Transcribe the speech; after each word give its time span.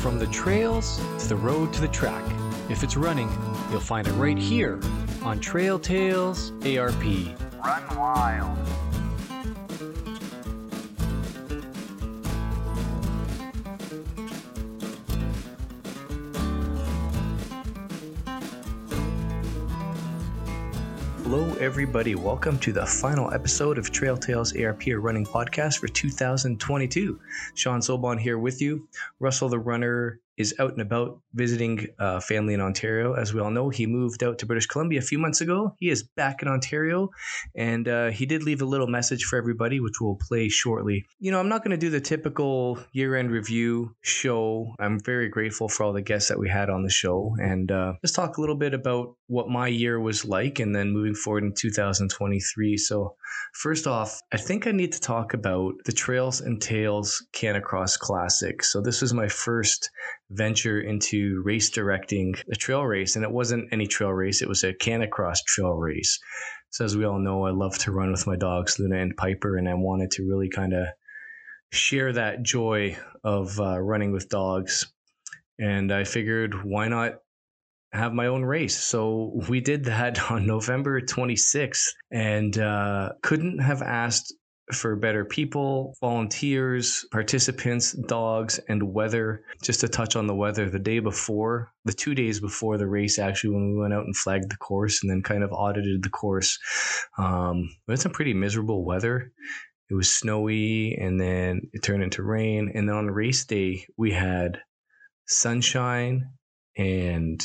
From 0.00 0.18
the 0.18 0.26
trails 0.28 0.98
to 1.18 1.28
the 1.28 1.36
road 1.36 1.74
to 1.74 1.80
the 1.82 1.88
track. 1.88 2.24
If 2.70 2.82
it's 2.82 2.96
running, 2.96 3.28
you'll 3.70 3.80
find 3.80 4.08
it 4.08 4.12
right 4.12 4.38
here 4.38 4.80
on 5.22 5.38
Trail 5.40 5.78
Tales 5.78 6.52
ARP. 6.64 7.04
Run 7.62 7.96
wild. 7.96 8.69
Everybody. 21.60 22.14
Welcome 22.14 22.58
to 22.60 22.72
the 22.72 22.86
final 22.86 23.34
episode 23.34 23.76
of 23.76 23.90
Trail 23.90 24.16
Tales 24.16 24.56
ARP 24.56 24.84
running 24.96 25.26
podcast 25.26 25.78
for 25.78 25.88
2022. 25.88 27.20
Sean 27.54 27.80
Sobon 27.80 28.18
here 28.18 28.38
with 28.38 28.62
you. 28.62 28.88
Russell 29.18 29.50
the 29.50 29.58
runner 29.58 30.20
is 30.36 30.54
out 30.58 30.72
and 30.72 30.80
about 30.80 31.20
visiting 31.34 31.86
uh, 31.98 32.20
family 32.20 32.54
in 32.54 32.60
Ontario. 32.60 33.14
As 33.14 33.34
we 33.34 33.40
all 33.40 33.50
know, 33.50 33.68
he 33.68 33.86
moved 33.86 34.22
out 34.22 34.38
to 34.38 34.46
British 34.46 34.66
Columbia 34.66 34.98
a 34.98 35.02
few 35.02 35.18
months 35.18 35.40
ago. 35.40 35.74
He 35.78 35.90
is 35.90 36.02
back 36.02 36.42
in 36.42 36.48
Ontario, 36.48 37.10
and 37.54 37.86
uh, 37.86 38.08
he 38.08 38.26
did 38.26 38.42
leave 38.42 38.62
a 38.62 38.64
little 38.64 38.86
message 38.86 39.24
for 39.24 39.36
everybody, 39.36 39.80
which 39.80 40.00
we'll 40.00 40.16
play 40.16 40.48
shortly. 40.48 41.04
You 41.18 41.30
know, 41.30 41.40
I'm 41.40 41.48
not 41.48 41.62
going 41.62 41.72
to 41.72 41.76
do 41.76 41.90
the 41.90 42.00
typical 42.00 42.78
year 42.92 43.16
end 43.16 43.30
review 43.30 43.94
show. 44.00 44.74
I'm 44.78 45.00
very 45.00 45.28
grateful 45.28 45.68
for 45.68 45.84
all 45.84 45.92
the 45.92 46.02
guests 46.02 46.28
that 46.28 46.38
we 46.38 46.48
had 46.48 46.70
on 46.70 46.82
the 46.82 46.90
show, 46.90 47.36
and 47.40 47.70
uh, 47.70 47.94
let's 48.02 48.12
talk 48.12 48.38
a 48.38 48.40
little 48.40 48.56
bit 48.56 48.74
about 48.74 49.16
what 49.26 49.48
my 49.48 49.68
year 49.68 50.00
was 50.00 50.24
like 50.24 50.58
and 50.58 50.74
then 50.74 50.90
moving 50.90 51.14
forward 51.14 51.44
in 51.44 51.54
2023. 51.56 52.76
So, 52.76 53.14
first 53.54 53.86
off, 53.86 54.20
I 54.32 54.38
think 54.38 54.66
I 54.66 54.72
need 54.72 54.92
to 54.92 55.00
talk 55.00 55.34
about 55.34 55.74
the 55.84 55.92
Trails 55.92 56.40
and 56.40 56.60
Tales 56.60 57.24
Canicross 57.32 57.98
Classic. 57.98 58.64
So, 58.64 58.80
this 58.80 59.02
was 59.02 59.14
my 59.14 59.28
first 59.28 59.90
venture 60.30 60.80
into 60.80 61.42
race 61.44 61.70
directing 61.70 62.34
a 62.50 62.56
trail 62.56 62.84
race. 62.84 63.16
And 63.16 63.24
it 63.24 63.30
wasn't 63.30 63.68
any 63.72 63.86
trail 63.86 64.10
race, 64.10 64.42
it 64.42 64.48
was 64.48 64.64
a 64.64 64.72
canicross 64.72 65.38
trail 65.46 65.74
race. 65.74 66.18
So, 66.70 66.84
as 66.84 66.96
we 66.96 67.04
all 67.04 67.18
know, 67.18 67.46
I 67.46 67.50
love 67.50 67.76
to 67.78 67.92
run 67.92 68.12
with 68.12 68.26
my 68.26 68.36
dogs, 68.36 68.78
Luna 68.78 68.98
and 68.98 69.16
Piper, 69.16 69.56
and 69.56 69.68
I 69.68 69.74
wanted 69.74 70.12
to 70.12 70.28
really 70.28 70.48
kind 70.48 70.72
of 70.72 70.86
share 71.72 72.12
that 72.12 72.42
joy 72.42 72.96
of 73.24 73.58
uh, 73.58 73.80
running 73.80 74.12
with 74.12 74.28
dogs. 74.28 74.92
And 75.58 75.92
I 75.92 76.04
figured, 76.04 76.64
why 76.64 76.88
not 76.88 77.14
have 77.92 78.12
my 78.12 78.26
own 78.26 78.44
race. 78.44 78.78
So 78.78 79.32
we 79.48 79.60
did 79.60 79.84
that 79.84 80.30
on 80.30 80.46
November 80.46 81.00
26th 81.00 81.86
and 82.10 82.56
uh, 82.58 83.10
couldn't 83.22 83.58
have 83.58 83.82
asked 83.82 84.34
for 84.74 84.96
better 84.96 85.24
people, 85.24 85.94
volunteers, 86.00 87.04
participants, 87.10 87.92
dogs, 87.92 88.58
and 88.68 88.92
weather. 88.92 89.42
Just 89.62 89.80
to 89.80 89.88
touch 89.88 90.16
on 90.16 90.26
the 90.26 90.34
weather, 90.34 90.68
the 90.68 90.78
day 90.78 90.98
before, 90.98 91.72
the 91.84 91.92
two 91.92 92.14
days 92.14 92.40
before 92.40 92.78
the 92.78 92.86
race, 92.86 93.18
actually, 93.18 93.54
when 93.54 93.72
we 93.72 93.78
went 93.78 93.94
out 93.94 94.04
and 94.04 94.16
flagged 94.16 94.50
the 94.50 94.56
course 94.56 95.02
and 95.02 95.10
then 95.10 95.22
kind 95.22 95.42
of 95.42 95.52
audited 95.52 96.02
the 96.02 96.10
course, 96.10 96.58
um, 97.18 97.68
we 97.86 97.92
had 97.92 98.00
some 98.00 98.12
pretty 98.12 98.34
miserable 98.34 98.84
weather. 98.84 99.32
It 99.90 99.94
was 99.94 100.10
snowy 100.10 100.94
and 100.94 101.20
then 101.20 101.62
it 101.72 101.82
turned 101.82 102.02
into 102.02 102.22
rain. 102.22 102.70
And 102.74 102.88
then 102.88 102.96
on 102.96 103.06
race 103.06 103.44
day, 103.44 103.84
we 103.96 104.12
had 104.12 104.60
sunshine 105.26 106.30
and 106.76 107.44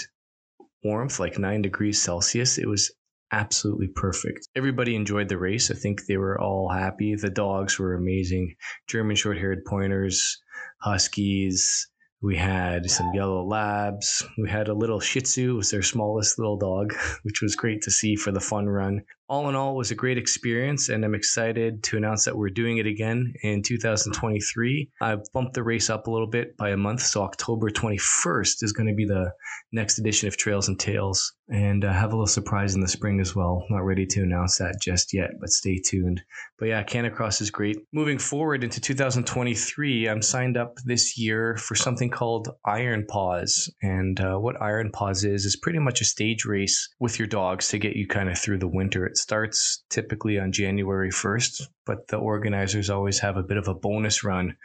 warmth, 0.84 1.20
like 1.20 1.40
nine 1.40 1.64
degrees 1.64 2.02
Celsius. 2.02 2.58
It 2.58 2.68
was 2.68 2.94
absolutely 3.32 3.88
perfect. 3.88 4.48
Everybody 4.56 4.96
enjoyed 4.96 5.30
the 5.30 5.38
race. 5.38 5.72
I 5.72 5.74
think 5.74 6.06
they 6.06 6.18
were 6.18 6.40
all 6.40 6.70
happy. 6.70 7.16
The 7.16 7.30
dogs 7.30 7.80
were 7.80 7.94
amazing. 7.94 8.56
German 8.88 9.16
short 9.16 9.38
haired 9.38 9.66
pointers, 9.66 10.42
huskies. 10.80 11.88
We 12.22 12.38
had 12.38 12.90
some 12.90 13.12
yellow 13.14 13.46
labs. 13.46 14.26
We 14.38 14.50
had 14.50 14.68
a 14.68 14.74
little 14.74 15.00
Shih 15.00 15.22
Tzu, 15.22 15.56
was 15.56 15.70
their 15.70 15.84
smallest 15.84 16.40
little 16.40 16.58
dog, 16.58 16.94
which 17.24 17.42
was 17.42 17.56
great 17.56 17.82
to 17.84 17.92
see 17.92 18.16
for 18.16 18.32
the 18.32 18.40
fun 18.40 18.68
run. 18.68 19.04
All 19.28 19.50
in 19.50 19.56
all, 19.56 19.76
was 19.76 19.90
a 19.90 19.96
great 19.96 20.20
experience, 20.20 20.88
and 20.88 21.04
I'm 21.04 21.16
excited 21.16 21.82
to 21.86 21.98
announce 21.98 22.26
that 22.26 22.38
we're 22.38 22.52
doing 22.52 22.78
it 22.78 22.86
again 22.86 23.34
in 23.42 23.64
2023. 23.64 24.92
I've 25.02 25.24
bumped 25.34 25.56
the 25.56 25.64
race 25.64 25.90
up 25.90 26.06
a 26.06 26.12
little 26.12 26.30
bit 26.30 26.56
by 26.58 26.70
a 26.70 26.78
month, 26.78 27.02
so 27.02 27.24
October 27.24 27.72
21st 27.72 28.62
is 28.62 28.72
going 28.72 28.88
to 28.88 28.94
be 28.94 29.06
the 29.06 29.32
next 29.72 29.98
edition 29.98 30.28
of 30.28 30.38
Trails 30.38 30.68
and 30.68 30.80
Tales, 30.80 31.34
and 31.50 31.84
uh, 31.84 31.92
have 31.92 32.14
a 32.14 32.16
little 32.16 32.28
surprise 32.28 32.76
in 32.76 32.82
the 32.82 32.88
spring 32.88 33.20
as 33.20 33.36
well. 33.36 33.66
Not 33.72 33.80
ready 33.80 34.06
to 34.06 34.22
announce 34.22 34.60
that 34.60 34.80
just 34.80 35.12
yet, 35.12 35.32
but 35.40 35.50
stay 35.50 35.80
tuned. 35.84 36.22
But 36.60 36.68
yeah, 36.68 36.84
Canicross 36.84 37.42
is 37.42 37.50
great. 37.50 37.78
Moving 37.92 38.20
forward 38.20 38.64
into 38.64 38.80
2023, 38.80 40.08
I'm 40.08 40.22
signed 40.22 40.56
up 40.56 40.76
this 40.86 41.18
year 41.18 41.58
for 41.58 41.74
something 41.74 42.12
called 42.12 42.50
Iron 42.64 43.08
Paws, 43.10 43.74
and 43.82 44.20
uh, 44.20 44.36
what 44.38 44.62
Iron 44.62 44.92
Paws 44.92 45.24
is 45.24 45.46
is 45.46 45.56
pretty 45.56 45.80
much 45.80 46.00
a 46.00 46.06
stage 46.06 46.46
race 46.46 46.88
with 47.00 47.18
your 47.18 47.28
dogs 47.28 47.70
to 47.70 47.80
get 47.80 47.96
you 47.96 48.08
kind 48.08 48.30
of 48.30 48.38
through 48.38 48.60
the 48.60 48.68
winter. 48.68 49.15
It 49.16 49.20
starts 49.20 49.82
typically 49.90 50.38
on 50.38 50.52
January 50.52 51.10
1st, 51.10 51.70
but 51.86 52.10
the 52.10 52.18
organizers 52.18 52.90
always 52.90 53.20
have 53.20 53.38
a 53.38 53.44
bit 53.44 53.56
of 53.56 53.70
a 53.70 53.74
bonus 53.74 54.26
run 54.26 54.58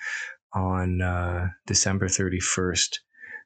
on 0.53 1.01
uh, 1.01 1.51
December 1.69 2.09
31st. 2.09 2.99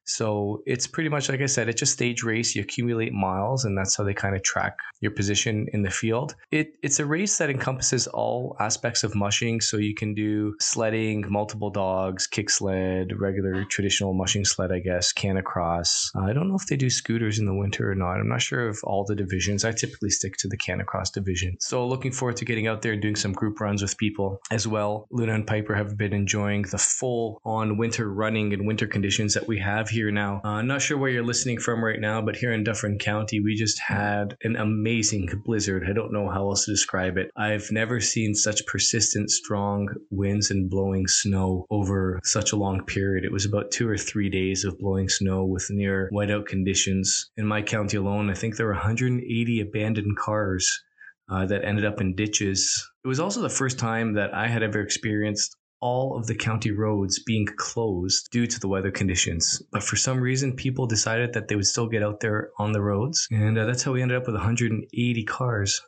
So 0.04 0.62
it's 0.66 0.86
pretty 0.86 1.08
much 1.08 1.28
like 1.28 1.40
I 1.40 1.46
said, 1.46 1.68
it's 1.68 1.82
a 1.82 1.86
stage 1.86 2.22
race. 2.22 2.54
You 2.54 2.62
accumulate 2.62 3.12
miles, 3.12 3.64
and 3.64 3.76
that's 3.76 3.96
how 3.96 4.04
they 4.04 4.14
kind 4.14 4.36
of 4.36 4.42
track 4.42 4.78
your 5.00 5.10
position 5.10 5.66
in 5.72 5.82
the 5.82 5.90
field. 5.90 6.34
It 6.50 6.74
it's 6.82 7.00
a 7.00 7.06
race 7.06 7.38
that 7.38 7.50
encompasses 7.50 8.06
all 8.06 8.56
aspects 8.60 9.04
of 9.04 9.14
mushing. 9.14 9.60
So 9.60 9.76
you 9.76 9.94
can 9.94 10.14
do 10.14 10.54
sledding, 10.60 11.24
multiple 11.28 11.70
dogs, 11.70 12.26
kick 12.26 12.50
sled, 12.50 13.18
regular 13.18 13.64
traditional 13.64 14.14
mushing 14.14 14.44
sled, 14.44 14.72
I 14.72 14.80
guess, 14.80 15.12
canicross. 15.12 16.10
Uh, 16.14 16.20
I 16.20 16.32
don't 16.32 16.48
know 16.48 16.56
if 16.56 16.66
they 16.66 16.76
do 16.76 16.90
scooters 16.90 17.38
in 17.38 17.46
the 17.46 17.54
winter 17.54 17.90
or 17.90 17.94
not. 17.94 18.20
I'm 18.20 18.28
not 18.28 18.42
sure 18.42 18.68
of 18.68 18.78
all 18.84 19.04
the 19.04 19.14
divisions. 19.14 19.64
I 19.64 19.72
typically 19.72 20.10
stick 20.10 20.36
to 20.38 20.48
the 20.48 20.56
canicross 20.56 21.12
division. 21.12 21.56
So 21.60 21.86
looking 21.86 22.12
forward 22.12 22.36
to 22.38 22.44
getting 22.44 22.66
out 22.66 22.82
there 22.82 22.92
and 22.92 23.02
doing 23.02 23.16
some 23.16 23.32
group 23.32 23.60
runs 23.60 23.82
with 23.82 23.96
people 23.96 24.40
as 24.50 24.66
well. 24.66 25.06
Luna 25.10 25.34
and 25.34 25.46
Piper 25.46 25.74
have 25.74 25.96
been 25.96 26.12
enjoying 26.12 26.62
the 26.62 26.78
full 26.78 27.40
on 27.44 27.76
winter 27.76 28.12
running 28.12 28.52
and 28.52 28.66
winter 28.66 28.86
conditions 28.86 29.34
that 29.34 29.46
we 29.46 29.58
have 29.58 29.88
here 29.94 30.10
now. 30.10 30.40
Uh, 30.44 30.48
I'm 30.48 30.66
not 30.66 30.82
sure 30.82 30.98
where 30.98 31.08
you're 31.08 31.24
listening 31.24 31.58
from 31.58 31.82
right 31.82 32.00
now, 32.00 32.20
but 32.20 32.34
here 32.36 32.52
in 32.52 32.64
Dufferin 32.64 32.98
County, 32.98 33.40
we 33.40 33.54
just 33.54 33.80
had 33.80 34.36
an 34.42 34.56
amazing 34.56 35.28
blizzard. 35.44 35.84
I 35.88 35.92
don't 35.92 36.12
know 36.12 36.28
how 36.28 36.48
else 36.48 36.64
to 36.64 36.72
describe 36.72 37.16
it. 37.16 37.30
I've 37.36 37.70
never 37.70 38.00
seen 38.00 38.34
such 38.34 38.66
persistent, 38.66 39.30
strong 39.30 39.88
winds 40.10 40.50
and 40.50 40.68
blowing 40.68 41.06
snow 41.06 41.66
over 41.70 42.20
such 42.24 42.52
a 42.52 42.56
long 42.56 42.84
period. 42.84 43.24
It 43.24 43.32
was 43.32 43.46
about 43.46 43.70
two 43.70 43.88
or 43.88 43.96
three 43.96 44.28
days 44.28 44.64
of 44.64 44.78
blowing 44.78 45.08
snow 45.08 45.44
with 45.44 45.68
near 45.70 46.10
whiteout 46.12 46.46
conditions. 46.46 47.30
In 47.36 47.46
my 47.46 47.62
county 47.62 47.96
alone, 47.96 48.30
I 48.30 48.34
think 48.34 48.56
there 48.56 48.66
were 48.66 48.72
180 48.72 49.60
abandoned 49.60 50.16
cars. 50.18 50.82
Uh, 51.26 51.46
that 51.46 51.64
ended 51.64 51.86
up 51.86 52.02
in 52.02 52.14
ditches. 52.14 52.86
It 53.02 53.08
was 53.08 53.18
also 53.18 53.40
the 53.40 53.48
first 53.48 53.78
time 53.78 54.12
that 54.12 54.34
I 54.34 54.46
had 54.46 54.62
ever 54.62 54.80
experienced 54.80 55.56
all 55.84 56.16
of 56.16 56.26
the 56.26 56.34
county 56.34 56.70
roads 56.70 57.18
being 57.18 57.46
closed 57.58 58.30
due 58.30 58.46
to 58.46 58.58
the 58.58 58.66
weather 58.66 58.90
conditions. 58.90 59.60
But 59.70 59.82
for 59.82 59.96
some 59.96 60.18
reason, 60.18 60.56
people 60.56 60.86
decided 60.86 61.34
that 61.34 61.48
they 61.48 61.56
would 61.56 61.66
still 61.66 61.88
get 61.88 62.02
out 62.02 62.20
there 62.20 62.52
on 62.58 62.72
the 62.72 62.80
roads. 62.80 63.28
And 63.30 63.58
uh, 63.58 63.66
that's 63.66 63.82
how 63.82 63.92
we 63.92 64.00
ended 64.00 64.16
up 64.16 64.24
with 64.24 64.34
180 64.34 65.24
cars 65.24 65.82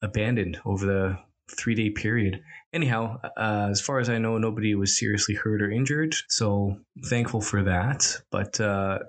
abandoned 0.00 0.58
over 0.64 0.86
the 0.86 1.18
three 1.54 1.74
day 1.74 1.90
period. 1.90 2.40
Anyhow, 2.72 3.18
uh, 3.36 3.68
as 3.70 3.82
far 3.82 3.98
as 3.98 4.08
I 4.08 4.16
know, 4.16 4.38
nobody 4.38 4.74
was 4.74 4.98
seriously 4.98 5.34
hurt 5.34 5.60
or 5.60 5.70
injured. 5.70 6.14
So 6.30 6.78
thankful 7.04 7.42
for 7.42 7.64
that. 7.64 8.16
But 8.30 8.58
uh, 8.58 9.00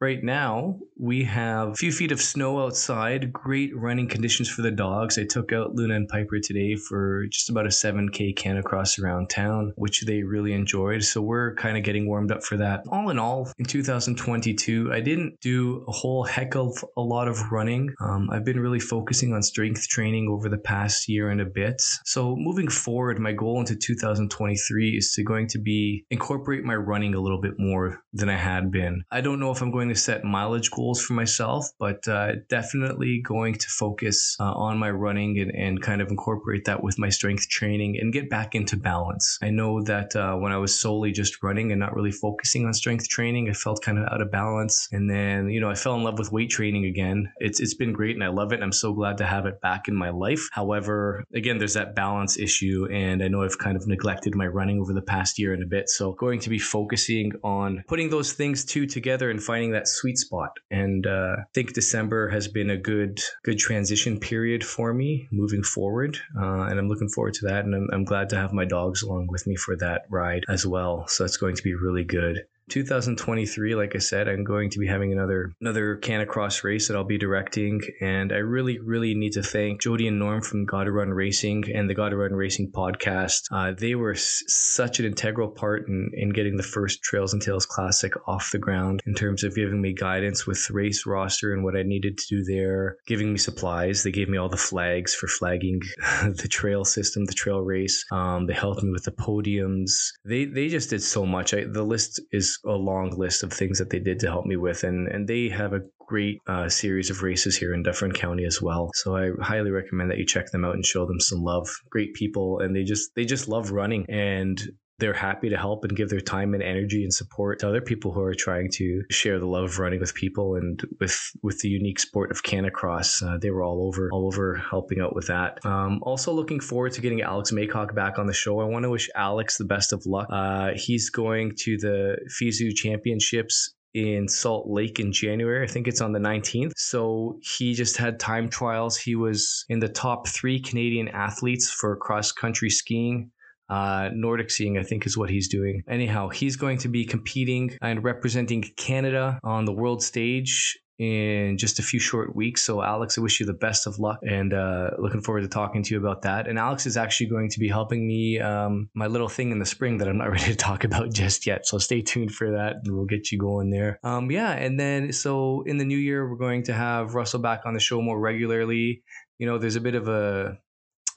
Right 0.00 0.22
now, 0.22 0.78
we 0.98 1.24
have 1.24 1.68
a 1.68 1.74
few 1.74 1.92
feet 1.92 2.12
of 2.12 2.20
snow 2.20 2.60
outside, 2.60 3.32
great 3.32 3.76
running 3.76 4.08
conditions 4.08 4.48
for 4.48 4.62
the 4.62 4.70
dogs. 4.70 5.16
I 5.16 5.24
took 5.24 5.52
out 5.52 5.74
Luna 5.74 5.94
and 5.94 6.08
Piper 6.08 6.40
today 6.40 6.74
for 6.74 7.26
just 7.26 7.50
about 7.50 7.66
a 7.66 7.70
7K 7.70 8.34
canicross 8.36 9.02
around 9.02 9.30
town, 9.30 9.72
which 9.76 10.02
they 10.02 10.22
really 10.22 10.52
enjoyed. 10.52 11.04
So 11.04 11.20
we're 11.20 11.54
kind 11.54 11.76
of 11.76 11.84
getting 11.84 12.08
warmed 12.08 12.32
up 12.32 12.42
for 12.42 12.56
that. 12.56 12.82
All 12.90 13.10
in 13.10 13.18
all, 13.18 13.52
in 13.58 13.64
2022, 13.64 14.92
I 14.92 15.00
didn't 15.00 15.38
do 15.40 15.84
a 15.86 15.92
whole 15.92 16.24
heck 16.24 16.56
of 16.56 16.84
a 16.96 17.00
lot 17.00 17.28
of 17.28 17.52
running. 17.52 17.90
Um, 18.00 18.28
I've 18.30 18.44
been 18.44 18.60
really 18.60 18.80
focusing 18.80 19.32
on 19.32 19.42
strength 19.42 19.86
training 19.88 20.28
over 20.28 20.48
the 20.48 20.58
past 20.58 21.08
year 21.08 21.30
and 21.30 21.40
a 21.40 21.46
bit. 21.46 21.80
So 22.04 22.34
moving 22.36 22.68
forward, 22.68 23.20
my 23.20 23.32
goal 23.32 23.60
into 23.60 23.76
2023 23.76 24.96
is 24.96 25.12
to 25.12 25.22
going 25.22 25.46
to 25.48 25.58
be 25.58 26.04
incorporate 26.10 26.64
my 26.64 26.74
running 26.74 27.14
a 27.14 27.20
little 27.20 27.40
bit 27.40 27.54
more 27.58 28.02
than 28.12 28.28
I 28.28 28.36
had 28.36 28.72
been. 28.72 29.04
I 29.12 29.20
don't 29.20 29.38
know 29.38 29.52
if 29.52 29.62
I'm 29.62 29.70
going 29.70 29.90
to 29.90 29.94
set 29.94 30.24
mileage 30.24 30.70
goals 30.70 30.87
for 30.94 31.12
myself, 31.12 31.70
but 31.78 32.06
uh, 32.08 32.32
definitely 32.48 33.20
going 33.24 33.54
to 33.54 33.68
focus 33.68 34.36
uh, 34.40 34.52
on 34.52 34.78
my 34.78 34.90
running 34.90 35.38
and, 35.38 35.54
and 35.54 35.82
kind 35.82 36.00
of 36.00 36.08
incorporate 36.08 36.64
that 36.64 36.82
with 36.82 36.98
my 36.98 37.08
strength 37.08 37.48
training 37.48 37.98
and 38.00 38.12
get 38.12 38.30
back 38.30 38.54
into 38.54 38.76
balance. 38.76 39.38
I 39.42 39.50
know 39.50 39.82
that 39.82 40.14
uh, 40.16 40.36
when 40.36 40.52
I 40.52 40.58
was 40.58 40.78
solely 40.78 41.12
just 41.12 41.42
running 41.42 41.72
and 41.72 41.80
not 41.80 41.94
really 41.94 42.12
focusing 42.12 42.66
on 42.66 42.74
strength 42.74 43.08
training, 43.08 43.48
I 43.48 43.52
felt 43.52 43.82
kind 43.82 43.98
of 43.98 44.06
out 44.12 44.22
of 44.22 44.30
balance. 44.30 44.88
And 44.92 45.10
then, 45.10 45.50
you 45.50 45.60
know, 45.60 45.70
I 45.70 45.74
fell 45.74 45.94
in 45.94 46.02
love 46.02 46.18
with 46.18 46.32
weight 46.32 46.50
training 46.50 46.84
again. 46.84 47.32
It's 47.38 47.60
it's 47.60 47.74
been 47.74 47.92
great 47.92 48.16
and 48.16 48.24
I 48.24 48.28
love 48.28 48.52
it. 48.52 48.56
And 48.56 48.64
I'm 48.64 48.72
so 48.72 48.92
glad 48.92 49.18
to 49.18 49.26
have 49.26 49.46
it 49.46 49.60
back 49.60 49.88
in 49.88 49.94
my 49.94 50.10
life. 50.10 50.48
However, 50.52 51.24
again, 51.34 51.58
there's 51.58 51.74
that 51.74 51.94
balance 51.94 52.38
issue, 52.38 52.86
and 52.92 53.22
I 53.22 53.28
know 53.28 53.42
I've 53.42 53.58
kind 53.58 53.76
of 53.76 53.86
neglected 53.86 54.34
my 54.34 54.46
running 54.46 54.80
over 54.80 54.92
the 54.92 55.02
past 55.02 55.38
year 55.38 55.52
and 55.52 55.62
a 55.62 55.66
bit. 55.66 55.88
So 55.88 56.12
going 56.12 56.40
to 56.40 56.50
be 56.50 56.58
focusing 56.58 57.32
on 57.42 57.84
putting 57.88 58.10
those 58.10 58.32
things 58.32 58.64
two 58.64 58.86
together 58.86 59.30
and 59.30 59.42
finding 59.42 59.72
that 59.72 59.88
sweet 59.88 60.18
spot. 60.18 60.50
And 60.70 60.77
uh, 61.06 61.36
I 61.40 61.44
think 61.54 61.72
December 61.72 62.28
has 62.28 62.48
been 62.48 62.70
a 62.70 62.76
good 62.76 63.20
good 63.44 63.58
transition 63.58 64.20
period 64.20 64.64
for 64.64 64.92
me 64.92 65.28
moving 65.30 65.62
forward, 65.62 66.18
uh, 66.36 66.62
and 66.62 66.78
I'm 66.78 66.88
looking 66.88 67.08
forward 67.08 67.34
to 67.34 67.46
that. 67.46 67.64
And 67.64 67.74
I'm, 67.74 67.88
I'm 67.92 68.04
glad 68.04 68.28
to 68.30 68.36
have 68.36 68.52
my 68.52 68.64
dogs 68.64 69.02
along 69.02 69.28
with 69.28 69.46
me 69.46 69.56
for 69.56 69.76
that 69.76 70.02
ride 70.10 70.44
as 70.48 70.66
well. 70.66 71.06
So 71.08 71.24
it's 71.24 71.36
going 71.36 71.56
to 71.56 71.62
be 71.62 71.74
really 71.74 72.04
good. 72.04 72.44
2023, 72.68 73.74
like 73.74 73.94
I 73.94 73.98
said, 73.98 74.28
I'm 74.28 74.44
going 74.44 74.70
to 74.70 74.78
be 74.78 74.86
having 74.86 75.12
another 75.12 75.52
another 75.60 75.96
Canicross 75.96 76.62
race 76.64 76.88
that 76.88 76.96
I'll 76.96 77.04
be 77.04 77.18
directing, 77.18 77.80
and 78.00 78.32
I 78.32 78.36
really, 78.36 78.78
really 78.78 79.14
need 79.14 79.32
to 79.32 79.42
thank 79.42 79.80
Jody 79.80 80.06
and 80.08 80.18
Norm 80.18 80.42
from 80.42 80.64
Gotta 80.64 80.92
Run 80.92 81.10
Racing 81.10 81.64
and 81.74 81.88
the 81.88 81.94
Gotta 81.94 82.16
Run 82.16 82.32
Racing 82.32 82.72
podcast. 82.72 83.42
Uh, 83.50 83.72
they 83.76 83.94
were 83.94 84.12
s- 84.12 84.42
such 84.46 85.00
an 85.00 85.06
integral 85.06 85.48
part 85.48 85.88
in, 85.88 86.10
in 86.14 86.30
getting 86.30 86.56
the 86.56 86.62
first 86.62 87.02
Trails 87.02 87.32
and 87.32 87.42
Tales 87.42 87.66
Classic 87.66 88.12
off 88.26 88.50
the 88.52 88.58
ground 88.58 89.00
in 89.06 89.14
terms 89.14 89.44
of 89.44 89.54
giving 89.54 89.80
me 89.80 89.92
guidance 89.92 90.46
with 90.46 90.70
race 90.70 91.06
roster 91.06 91.52
and 91.52 91.64
what 91.64 91.76
I 91.76 91.82
needed 91.82 92.18
to 92.18 92.36
do 92.36 92.44
there, 92.44 92.96
giving 93.06 93.32
me 93.32 93.38
supplies. 93.38 94.02
They 94.02 94.12
gave 94.12 94.28
me 94.28 94.38
all 94.38 94.48
the 94.48 94.56
flags 94.56 95.14
for 95.14 95.26
flagging 95.26 95.80
the 96.22 96.48
trail 96.50 96.84
system, 96.84 97.24
the 97.24 97.32
trail 97.32 97.60
race. 97.60 98.04
Um, 98.12 98.46
they 98.46 98.54
helped 98.54 98.82
me 98.82 98.90
with 98.90 99.04
the 99.04 99.12
podiums. 99.12 99.90
They 100.24 100.44
they 100.44 100.68
just 100.68 100.90
did 100.90 101.02
so 101.02 101.24
much. 101.24 101.54
I, 101.54 101.64
the 101.64 101.82
list 101.82 102.20
is 102.32 102.57
a 102.64 102.72
long 102.72 103.10
list 103.10 103.42
of 103.42 103.52
things 103.52 103.78
that 103.78 103.90
they 103.90 103.98
did 103.98 104.20
to 104.20 104.28
help 104.28 104.46
me 104.46 104.56
with, 104.56 104.84
and 104.84 105.08
and 105.08 105.28
they 105.28 105.48
have 105.48 105.72
a 105.72 105.82
great 106.06 106.40
uh, 106.46 106.68
series 106.68 107.10
of 107.10 107.22
races 107.22 107.56
here 107.56 107.74
in 107.74 107.82
Dufferin 107.82 108.12
County 108.12 108.44
as 108.44 108.62
well. 108.62 108.90
So 108.94 109.16
I 109.16 109.30
highly 109.42 109.70
recommend 109.70 110.10
that 110.10 110.18
you 110.18 110.26
check 110.26 110.50
them 110.50 110.64
out 110.64 110.74
and 110.74 110.84
show 110.84 111.06
them 111.06 111.20
some 111.20 111.42
love. 111.42 111.68
Great 111.90 112.14
people, 112.14 112.60
and 112.60 112.74
they 112.74 112.84
just 112.84 113.14
they 113.14 113.24
just 113.24 113.48
love 113.48 113.70
running 113.70 114.06
and 114.08 114.60
they're 114.98 115.14
happy 115.14 115.48
to 115.48 115.56
help 115.56 115.84
and 115.84 115.96
give 115.96 116.08
their 116.08 116.20
time 116.20 116.54
and 116.54 116.62
energy 116.62 117.04
and 117.04 117.12
support 117.12 117.60
to 117.60 117.68
other 117.68 117.80
people 117.80 118.12
who 118.12 118.20
are 118.20 118.34
trying 118.34 118.68
to 118.72 119.02
share 119.10 119.38
the 119.38 119.46
love 119.46 119.64
of 119.64 119.78
running 119.78 120.00
with 120.00 120.14
people 120.14 120.56
and 120.56 120.82
with 121.00 121.30
with 121.42 121.60
the 121.60 121.68
unique 121.68 122.00
sport 122.00 122.30
of 122.30 122.42
canicross. 122.42 123.22
Uh, 123.22 123.38
they 123.38 123.50
were 123.50 123.62
all 123.62 123.86
over 123.86 124.10
all 124.12 124.26
over 124.26 124.56
helping 124.56 125.00
out 125.00 125.14
with 125.14 125.28
that. 125.28 125.64
Um, 125.64 126.00
also 126.02 126.32
looking 126.32 126.60
forward 126.60 126.92
to 126.92 127.00
getting 127.00 127.22
Alex 127.22 127.52
Maycock 127.52 127.94
back 127.94 128.18
on 128.18 128.26
the 128.26 128.32
show. 128.32 128.60
I 128.60 128.64
want 128.64 128.82
to 128.84 128.90
wish 128.90 129.08
Alex 129.14 129.56
the 129.56 129.64
best 129.64 129.92
of 129.92 130.04
luck. 130.06 130.28
Uh, 130.30 130.72
he's 130.74 131.10
going 131.10 131.52
to 131.58 131.76
the 131.78 132.16
FISU 132.40 132.74
Championships 132.74 133.74
in 133.94 134.28
Salt 134.28 134.68
Lake 134.68 135.00
in 135.00 135.12
January. 135.12 135.64
I 135.64 135.70
think 135.70 135.88
it's 135.88 136.00
on 136.00 136.12
the 136.12 136.18
19th. 136.18 136.72
So 136.76 137.38
he 137.40 137.74
just 137.74 137.96
had 137.96 138.20
time 138.20 138.48
trials. 138.48 138.96
He 138.96 139.16
was 139.16 139.64
in 139.68 139.78
the 139.78 139.88
top 139.88 140.28
three 140.28 140.60
Canadian 140.60 141.08
athletes 141.08 141.70
for 141.70 141.96
cross 141.96 142.32
country 142.32 142.70
skiing. 142.70 143.30
Uh, 143.68 144.10
Nordic 144.14 144.50
skiing, 144.50 144.78
I 144.78 144.82
think, 144.82 145.06
is 145.06 145.16
what 145.16 145.30
he's 145.30 145.48
doing. 145.48 145.82
Anyhow, 145.88 146.28
he's 146.28 146.56
going 146.56 146.78
to 146.78 146.88
be 146.88 147.04
competing 147.04 147.76
and 147.80 148.02
representing 148.02 148.62
Canada 148.76 149.38
on 149.42 149.64
the 149.64 149.72
world 149.72 150.02
stage 150.02 150.78
in 150.98 151.56
just 151.58 151.78
a 151.78 151.82
few 151.82 152.00
short 152.00 152.34
weeks. 152.34 152.62
So, 152.64 152.82
Alex, 152.82 153.16
I 153.16 153.20
wish 153.20 153.38
you 153.38 153.46
the 153.46 153.52
best 153.52 153.86
of 153.86 153.98
luck 153.98 154.18
and 154.22 154.52
uh, 154.52 154.90
looking 154.98 155.22
forward 155.22 155.42
to 155.42 155.48
talking 155.48 155.82
to 155.84 155.94
you 155.94 156.00
about 156.00 156.22
that. 156.22 156.48
And 156.48 156.58
Alex 156.58 156.86
is 156.86 156.96
actually 156.96 157.28
going 157.28 157.50
to 157.50 157.60
be 157.60 157.68
helping 157.68 158.06
me 158.06 158.40
um, 158.40 158.90
my 158.94 159.06
little 159.06 159.28
thing 159.28 159.52
in 159.52 159.58
the 159.58 159.66
spring 159.66 159.98
that 159.98 160.08
I'm 160.08 160.18
not 160.18 160.30
ready 160.30 160.44
to 160.44 160.56
talk 160.56 160.84
about 160.84 161.12
just 161.12 161.46
yet. 161.46 161.66
So, 161.66 161.78
stay 161.78 162.02
tuned 162.02 162.32
for 162.32 162.52
that 162.52 162.76
and 162.84 162.96
we'll 162.96 163.06
get 163.06 163.30
you 163.30 163.38
going 163.38 163.70
there. 163.70 164.00
Um, 164.02 164.30
yeah. 164.30 164.52
And 164.52 164.78
then, 164.78 165.12
so 165.12 165.62
in 165.66 165.78
the 165.78 165.84
new 165.84 165.98
year, 165.98 166.28
we're 166.28 166.36
going 166.36 166.64
to 166.64 166.72
have 166.72 167.14
Russell 167.14 167.40
back 167.40 167.62
on 167.64 167.74
the 167.74 167.80
show 167.80 168.02
more 168.02 168.18
regularly. 168.18 169.02
You 169.38 169.46
know, 169.46 169.58
there's 169.58 169.76
a 169.76 169.80
bit 169.80 169.94
of 169.94 170.08
a 170.08 170.58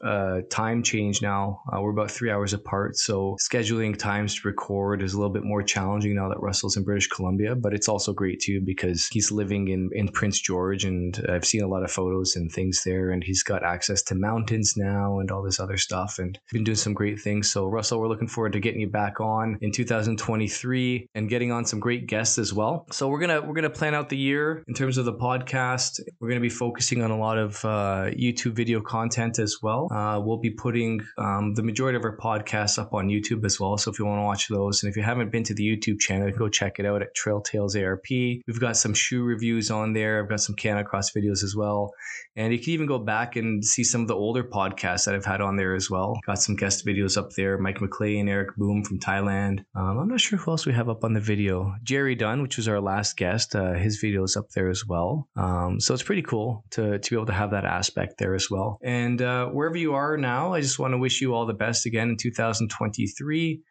uh, 0.04 0.42
time 0.50 0.84
change 0.84 1.22
now. 1.22 1.62
Uh, 1.72 1.82
we're 1.82 1.92
about 1.92 2.12
three 2.12 2.32
hours 2.32 2.54
apart, 2.54 2.98
so 2.98 3.38
scheduling 3.42 3.98
times 3.98 4.36
to 4.36 4.48
record 4.48 5.02
is 5.02 5.14
a 5.14 5.18
little 5.18 5.34
bit 5.34 5.44
more 5.44 5.62
challenging 5.64 6.16
now 6.16 6.30
that 6.30 6.40
Russell's 6.40 6.78
in 6.78 6.84
British 6.84 7.08
Columbia. 7.08 7.56
But 7.56 7.74
it's 7.74 7.88
also 7.88 8.14
great 8.14 8.40
too 8.40 8.62
because 8.62 9.08
he's 9.08 9.32
living 9.32 9.68
in 9.68 9.90
in 9.94 10.08
Prince 10.10 10.40
George, 10.40 10.86
and 10.86 11.24
I've 11.30 11.46
seen 11.46 11.62
a 11.62 11.68
lot 11.68 11.84
of 11.84 11.92
photos 11.92 12.36
and 12.36 12.52
things 12.52 12.84
there, 12.84 13.12
and 13.12 13.24
he's 13.24 13.44
got 13.44 13.64
access 13.64 14.02
to 14.04 14.16
mountains 14.16 14.74
now 14.76 15.20
and 15.20 15.32
all 15.32 15.44
this 15.44 15.60
other 15.60 15.78
stuff, 15.78 16.20
and 16.20 16.38
been 16.52 16.64
doing 16.64 16.76
some 16.76 16.94
great 16.94 17.20
things. 17.20 17.52
So 17.52 17.68
Russell, 17.68 18.00
we're 18.00 18.08
looking 18.08 18.28
forward 18.28 18.54
to 18.54 18.60
getting 18.60 18.82
you 18.82 18.90
back 18.90 19.20
on 19.20 19.58
in 19.62 19.72
2023 19.72 21.08
and 21.16 21.30
getting 21.30 21.52
on 21.52 21.66
some 21.66 21.80
great 21.80 22.08
guests 22.08 22.38
as 22.38 22.54
well. 22.54 22.86
So 22.92 23.08
we're 23.08 23.20
gonna 23.20 23.42
we're 23.42 23.54
gonna 23.54 23.70
plan 23.70 23.94
out 23.94 24.10
the 24.10 24.18
year 24.18 24.64
in 24.68 24.74
terms 24.74 24.98
of 24.98 25.06
the 25.06 25.14
podcast. 25.14 26.00
We're 26.20 26.30
gonna 26.30 26.42
be 26.42 26.50
focusing 26.50 27.02
on 27.04 27.12
a 27.12 27.18
lot 27.18 27.38
of 27.38 27.64
uh, 27.64 28.10
YouTube 28.12 28.54
video 28.54 28.82
content 28.82 29.40
as 29.40 29.58
well. 29.62 29.90
Uh, 29.92 30.22
we'll 30.24 30.38
be 30.38 30.50
putting 30.50 31.02
um, 31.18 31.54
the 31.56 31.64
majority 31.64 31.98
of 31.98 32.06
our 32.06 32.16
podcasts 32.16 32.80
up 32.80 32.94
on 32.94 33.10
YouTube 33.10 33.46
as 33.46 33.60
well. 33.60 33.78
So 33.78 33.92
if 33.92 34.00
you 34.00 34.06
want 34.06 34.20
to 34.20 34.24
watch 34.24 34.48
those, 34.48 34.84
and 34.84 34.90
if 34.90 34.96
you 34.96 35.04
haven't 35.04 35.32
been 35.32 35.44
to 35.44 35.54
the 35.54 35.64
YouTube 35.64 36.00
channel, 36.00 36.32
go 36.32 36.48
check 36.48 36.80
it 36.80 36.86
out 36.86 37.02
at 37.02 37.14
Trail 37.14 37.42
Tales 37.42 37.76
ARP. 37.76 38.10
We've 38.10 38.60
got 38.60 38.78
some 38.78 38.94
shoe 38.94 39.24
reviews 39.24 39.70
on 39.70 39.94
there. 39.94 40.22
I've 40.22 40.30
got 40.30 40.40
some 40.40 40.56
Canicross 40.56 41.16
videos 41.16 41.44
as 41.44 41.56
well. 41.56 41.94
And 42.36 42.54
you 42.54 42.60
can 42.60 42.70
even 42.70 42.88
go 42.88 43.00
back 43.00 43.36
and 43.36 43.64
see 43.64 43.84
some 43.84 44.02
of 44.02 44.08
the 44.08 44.16
older 44.16 44.44
podcasts 44.44 45.06
that 45.06 45.16
I've 45.16 45.26
had 45.26 45.42
on 45.42 45.58
there 45.58 45.76
as 45.76 45.90
well. 45.90 46.18
Got 46.26 46.42
some 46.42 46.56
guest 46.56 46.86
videos 46.86 47.18
up 47.18 47.32
there. 47.32 47.58
Mike 47.58 47.82
McLean, 47.82 48.30
Eric 48.30 48.56
Boom 48.56 48.84
from 48.84 49.00
Thailand. 49.00 49.66
Um, 49.76 50.00
I'm 50.00 50.08
not 50.08 50.22
sure 50.22 50.40
who 50.40 50.52
else 50.52 50.66
we 50.66 50.74
have 50.74 50.90
up 50.90 51.04
on 51.04 51.14
the 51.14 51.20
video. 51.20 51.76
Jerry 51.84 52.16
Dunn, 52.16 52.42
which 52.42 52.58
was 52.58 52.68
our 52.68 52.80
last 52.80 53.18
guest, 53.18 53.56
uh, 53.56 53.74
his 53.74 53.98
video 53.98 54.24
is 54.24 54.38
up 54.38 54.50
there 54.52 54.70
as 54.70 54.86
well. 54.86 55.28
Um, 55.36 55.80
so 55.80 55.94
it's 55.94 56.04
pretty 56.04 56.22
cool 56.22 56.64
to, 56.72 57.00
to 57.00 57.10
be 57.10 57.16
able 57.16 57.26
to 57.26 57.34
have 57.34 57.52
that 57.52 57.66
aspect 57.66 58.18
there 58.18 58.34
as 58.34 58.50
well. 58.50 58.78
And 58.82 59.22
uh, 59.22 59.48
wherever 59.48 59.78
you 59.82 59.96
are 59.96 60.16
now, 60.18 60.54
I 60.54 60.62
just 60.62 60.80
want 60.80 60.94
to 60.94 60.98
wish 60.98 61.22
you 61.22 61.34
all 61.34 61.46
the 61.46 61.54
best 61.54 61.86
again 61.86 62.10
in 62.10 62.18
2023. 62.18 63.62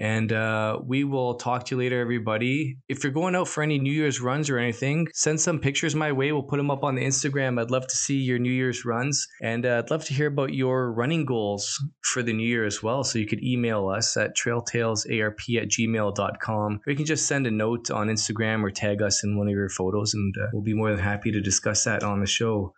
And 0.00 0.32
uh, 0.32 0.78
we 0.84 1.02
will 1.02 1.34
talk 1.34 1.64
to 1.66 1.74
you 1.74 1.80
later, 1.80 2.00
everybody. 2.00 2.76
If 2.88 3.02
you're 3.02 3.12
going 3.12 3.34
out 3.34 3.48
for 3.48 3.64
any 3.64 3.80
New 3.80 3.92
Year's 3.92 4.20
runs 4.20 4.48
or 4.48 4.56
anything, 4.56 5.08
send 5.12 5.40
some 5.40 5.58
pictures 5.58 5.94
my 5.96 6.12
way. 6.12 6.30
We'll 6.30 6.44
put 6.44 6.58
them 6.58 6.70
up 6.70 6.84
on 6.84 6.94
the 6.94 7.04
Instagram. 7.04 7.60
I'd 7.60 7.72
love 7.72 7.86
to 7.88 7.96
see 7.96 8.18
your 8.18 8.38
New 8.38 8.52
Year's 8.52 8.84
runs. 8.84 9.26
And 9.42 9.66
uh, 9.66 9.82
I'd 9.82 9.90
love 9.90 10.04
to 10.04 10.14
hear 10.14 10.28
about 10.28 10.54
your 10.54 10.92
running 10.92 11.24
goals 11.24 11.82
for 12.02 12.22
the 12.22 12.32
new 12.32 12.46
year 12.46 12.64
as 12.64 12.80
well. 12.80 13.02
So 13.02 13.18
you 13.18 13.26
could 13.26 13.42
email 13.42 13.88
us 13.88 14.16
at 14.16 14.36
trailtalesarp 14.36 15.60
at 15.60 15.68
gmail.com. 15.68 16.80
Or 16.86 16.90
you 16.90 16.96
can 16.96 17.06
just 17.06 17.26
send 17.26 17.48
a 17.48 17.50
note 17.50 17.90
on 17.90 18.06
Instagram 18.06 18.62
or 18.62 18.70
tag 18.70 19.02
us 19.02 19.24
in 19.24 19.36
one 19.36 19.48
of 19.48 19.52
your 19.52 19.68
photos, 19.68 20.14
and 20.14 20.32
uh, 20.40 20.46
we'll 20.52 20.62
be 20.62 20.74
more 20.74 20.90
than 20.90 21.00
happy 21.00 21.32
to 21.32 21.40
discuss 21.40 21.84
that 21.84 22.04
on 22.04 22.20
the 22.20 22.26
show. 22.26 22.72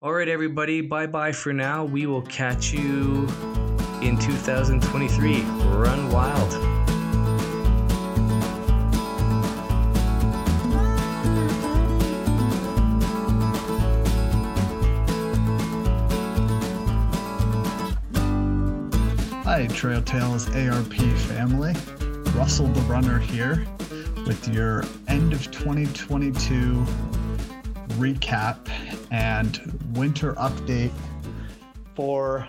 All 0.00 0.12
right, 0.12 0.28
everybody, 0.28 0.80
bye 0.80 1.08
bye 1.08 1.32
for 1.32 1.52
now. 1.52 1.84
We 1.84 2.06
will 2.06 2.22
catch 2.22 2.72
you 2.72 3.26
in 4.00 4.16
2023. 4.16 5.40
Run 5.42 6.12
wild. 6.12 6.52
Hi, 19.42 19.66
Trail 19.66 20.00
Tales 20.02 20.48
ARP 20.54 20.94
family. 20.94 21.74
Russell 22.36 22.68
the 22.68 22.80
Runner 22.82 23.18
here 23.18 23.66
with 24.28 24.46
your 24.46 24.84
end 25.08 25.32
of 25.32 25.50
2022 25.50 26.86
recap 27.98 28.68
and 29.10 29.78
winter 29.94 30.34
update 30.34 30.92
for 31.94 32.46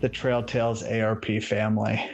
the 0.00 0.08
Trail 0.08 0.42
Tales 0.42 0.82
ARP 0.82 1.42
family. 1.42 2.10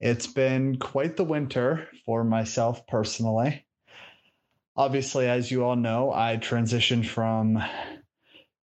It's 0.00 0.26
been 0.26 0.78
quite 0.78 1.16
the 1.16 1.24
winter 1.24 1.88
for 2.04 2.24
myself 2.24 2.86
personally. 2.86 3.64
Obviously, 4.76 5.28
as 5.28 5.50
you 5.50 5.64
all 5.64 5.76
know, 5.76 6.12
I 6.12 6.36
transitioned 6.36 7.06
from 7.06 7.62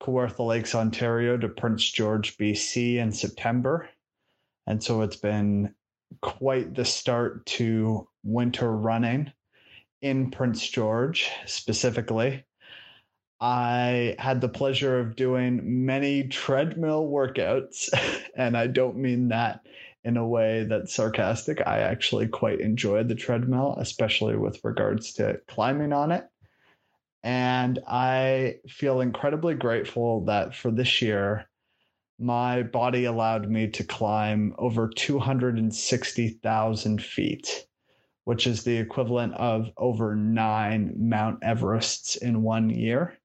Kawartha 0.01 0.45
Lakes, 0.45 0.75
Ontario 0.75 1.37
to 1.37 1.49
Prince 1.49 1.89
George, 1.89 2.37
BC 2.37 2.97
in 2.97 3.11
September. 3.11 3.89
And 4.67 4.83
so 4.83 5.01
it's 5.01 5.15
been 5.15 5.73
quite 6.21 6.75
the 6.75 6.85
start 6.85 7.45
to 7.45 8.07
winter 8.23 8.71
running 8.71 9.31
in 10.01 10.29
Prince 10.29 10.67
George 10.67 11.31
specifically. 11.45 12.43
I 13.43 14.15
had 14.19 14.39
the 14.39 14.47
pleasure 14.47 15.01
of 15.01 15.17
doing 15.17 15.85
many 15.85 16.29
treadmill 16.29 17.09
workouts, 17.09 17.89
and 18.37 18.55
I 18.55 18.67
don't 18.67 18.95
mean 18.95 19.27
that 19.27 19.67
in 20.05 20.15
a 20.15 20.25
way 20.25 20.63
that's 20.63 20.95
sarcastic. 20.95 21.61
I 21.67 21.79
actually 21.79 22.29
quite 22.29 22.61
enjoyed 22.61 23.09
the 23.09 23.15
treadmill, 23.15 23.75
especially 23.79 24.37
with 24.37 24.63
regards 24.63 25.11
to 25.15 25.41
climbing 25.49 25.91
on 25.91 26.13
it. 26.13 26.23
And 27.21 27.79
I 27.85 28.59
feel 28.69 29.01
incredibly 29.01 29.55
grateful 29.55 30.23
that 30.23 30.55
for 30.55 30.71
this 30.71 31.01
year, 31.01 31.49
my 32.17 32.63
body 32.63 33.03
allowed 33.03 33.49
me 33.49 33.67
to 33.71 33.83
climb 33.83 34.55
over 34.57 34.87
260,000 34.87 37.03
feet, 37.03 37.67
which 38.23 38.47
is 38.47 38.63
the 38.63 38.77
equivalent 38.77 39.33
of 39.33 39.69
over 39.75 40.15
nine 40.15 40.93
Mount 40.97 41.41
Everests 41.41 42.15
in 42.15 42.41
one 42.41 42.69
year. 42.69 43.17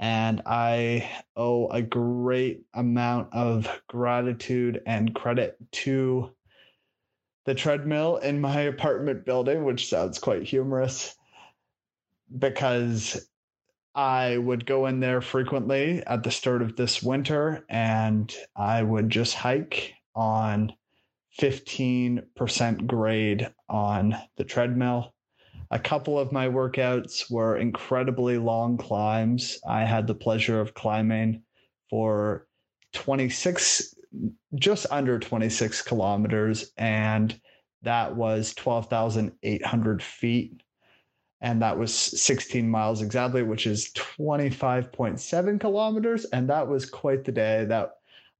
And 0.00 0.40
I 0.46 1.10
owe 1.36 1.68
a 1.68 1.82
great 1.82 2.62
amount 2.72 3.34
of 3.34 3.68
gratitude 3.86 4.80
and 4.86 5.14
credit 5.14 5.58
to 5.72 6.30
the 7.44 7.54
treadmill 7.54 8.16
in 8.16 8.40
my 8.40 8.62
apartment 8.62 9.26
building, 9.26 9.64
which 9.64 9.90
sounds 9.90 10.18
quite 10.18 10.44
humorous 10.44 11.14
because 12.38 13.28
I 13.94 14.38
would 14.38 14.64
go 14.64 14.86
in 14.86 15.00
there 15.00 15.20
frequently 15.20 16.02
at 16.06 16.22
the 16.22 16.30
start 16.30 16.62
of 16.62 16.76
this 16.76 17.02
winter 17.02 17.66
and 17.68 18.34
I 18.56 18.82
would 18.82 19.10
just 19.10 19.34
hike 19.34 19.92
on 20.14 20.72
15% 21.38 22.86
grade 22.86 23.52
on 23.68 24.16
the 24.36 24.44
treadmill. 24.44 25.12
A 25.70 25.78
couple 25.78 26.18
of 26.18 26.32
my 26.32 26.48
workouts 26.48 27.30
were 27.30 27.56
incredibly 27.56 28.38
long 28.38 28.76
climbs. 28.76 29.58
I 29.68 29.84
had 29.84 30.06
the 30.06 30.14
pleasure 30.14 30.60
of 30.60 30.74
climbing 30.74 31.42
for 31.88 32.48
26, 32.92 33.94
just 34.56 34.86
under 34.90 35.18
26 35.18 35.82
kilometers, 35.82 36.72
and 36.76 37.40
that 37.82 38.16
was 38.16 38.52
12,800 38.54 40.02
feet 40.02 40.62
and 41.40 41.62
that 41.62 41.78
was 41.78 41.94
16 41.94 42.68
miles 42.68 43.00
exactly, 43.00 43.42
which 43.42 43.66
is 43.66 43.92
25.7 43.94 45.60
kilometers. 45.60 46.26
And 46.26 46.50
that 46.50 46.68
was 46.68 46.84
quite 46.84 47.24
the 47.24 47.32
day 47.32 47.64
that 47.66 47.92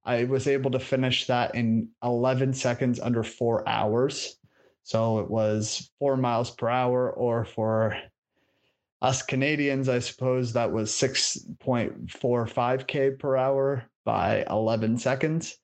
I 0.05 0.25
was 0.25 0.47
able 0.47 0.71
to 0.71 0.79
finish 0.79 1.25
that 1.27 1.55
in 1.55 1.89
11 2.03 2.53
seconds 2.53 2.99
under 2.99 3.23
four 3.23 3.67
hours. 3.67 4.37
So 4.83 5.19
it 5.19 5.29
was 5.29 5.91
four 5.99 6.17
miles 6.17 6.51
per 6.51 6.69
hour, 6.69 7.11
or 7.11 7.45
for 7.45 7.97
us 9.01 9.23
Canadians, 9.23 9.89
I 9.89 9.99
suppose 9.99 10.53
that 10.53 10.71
was 10.71 10.91
6.45K 10.91 13.17
per 13.17 13.37
hour 13.37 13.85
by 14.05 14.45
11 14.49 14.99
seconds. 14.99 15.57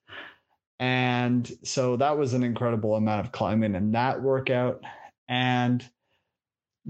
And 0.80 1.50
so 1.64 1.96
that 1.96 2.18
was 2.18 2.34
an 2.34 2.42
incredible 2.42 2.94
amount 2.94 3.26
of 3.26 3.32
climbing 3.32 3.74
in 3.74 3.92
that 3.92 4.22
workout. 4.22 4.82
And 5.28 5.84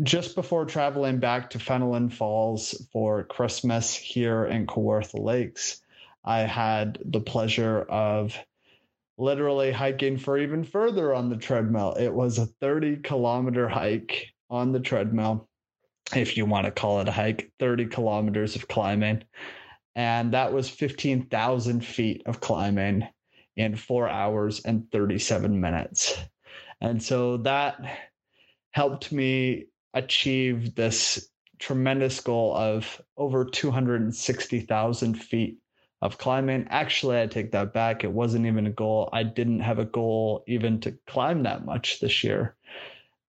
just 0.02 0.35
before 0.35 0.64
traveling 0.64 1.18
back 1.18 1.50
to 1.50 1.58
Fenelon 1.58 2.12
Falls 2.12 2.87
for 2.92 3.25
Christmas 3.25 3.94
here 3.94 4.44
in 4.44 4.66
Kawartha 4.66 5.23
Lakes, 5.23 5.80
I 6.25 6.40
had 6.40 6.99
the 7.04 7.20
pleasure 7.20 7.82
of 7.82 8.37
literally 9.18 9.72
hiking 9.72 10.16
for 10.16 10.38
even 10.38 10.64
further 10.64 11.12
on 11.12 11.28
the 11.28 11.37
treadmill. 11.37 11.94
It 11.94 12.14
was 12.14 12.38
a 12.38 12.46
30 12.46 12.98
kilometer 12.98 13.68
hike 13.68 14.28
on 14.48 14.72
the 14.72 14.80
treadmill, 14.80 15.48
if 16.14 16.37
you 16.37 16.46
want 16.46 16.66
to 16.66 16.70
call 16.70 17.00
it 17.00 17.08
a 17.08 17.12
hike, 17.12 17.52
30 17.58 17.87
kilometers 17.87 18.56
of 18.56 18.68
climbing. 18.68 19.25
And 19.96 20.32
that 20.32 20.52
was 20.52 20.70
15,000 20.70 21.84
feet 21.84 22.22
of 22.26 22.40
climbing 22.40 23.08
in 23.56 23.75
four 23.75 24.08
hours 24.08 24.60
and 24.64 24.90
37 24.92 25.60
minutes. 25.60 26.16
And 26.80 27.02
so 27.02 27.38
that 27.38 27.80
helped 28.70 29.10
me 29.10 29.66
achieve 29.92 30.76
this 30.76 31.28
tremendous 31.58 32.20
goal 32.20 32.54
of 32.54 33.02
over 33.16 33.44
260,000 33.44 35.14
feet 35.14 35.58
of 36.00 36.18
climbing. 36.18 36.66
Actually, 36.70 37.20
I 37.20 37.26
take 37.26 37.52
that 37.52 37.72
back. 37.72 38.04
It 38.04 38.12
wasn't 38.12 38.46
even 38.46 38.66
a 38.66 38.70
goal. 38.70 39.08
I 39.12 39.22
didn't 39.24 39.60
have 39.60 39.78
a 39.78 39.84
goal 39.84 40.44
even 40.46 40.80
to 40.80 40.96
climb 41.06 41.42
that 41.42 41.64
much 41.64 42.00
this 42.00 42.22
year. 42.22 42.56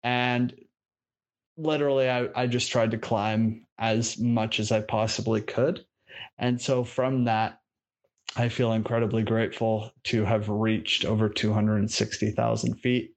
And 0.04 0.54
literally, 1.56 2.08
I, 2.08 2.28
I 2.34 2.46
just 2.46 2.70
tried 2.70 2.92
to 2.92 2.98
climb 2.98 3.66
as 3.78 4.18
much 4.18 4.60
as 4.60 4.70
I 4.70 4.80
possibly 4.80 5.40
could. 5.40 5.84
And 6.38 6.60
so 6.60 6.84
from 6.84 7.24
that, 7.24 7.58
I 8.36 8.48
feel 8.48 8.72
incredibly 8.72 9.22
grateful 9.22 9.92
to 10.04 10.24
have 10.24 10.48
reached 10.48 11.04
over 11.04 11.28
260,000 11.28 12.74
feet 12.76 13.14